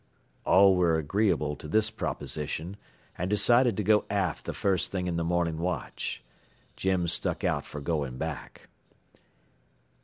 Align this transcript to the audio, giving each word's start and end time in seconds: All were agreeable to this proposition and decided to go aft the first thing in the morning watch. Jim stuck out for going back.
All 0.45 0.75
were 0.75 0.97
agreeable 0.97 1.55
to 1.55 1.67
this 1.67 1.91
proposition 1.91 2.75
and 3.19 3.29
decided 3.29 3.77
to 3.77 3.83
go 3.83 4.05
aft 4.09 4.45
the 4.45 4.53
first 4.55 4.91
thing 4.91 5.05
in 5.05 5.15
the 5.15 5.23
morning 5.23 5.59
watch. 5.59 6.23
Jim 6.75 7.07
stuck 7.07 7.43
out 7.43 7.67
for 7.67 7.81
going 7.81 8.17
back. 8.17 8.67